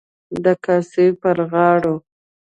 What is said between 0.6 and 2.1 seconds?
کاسای پر غاړو.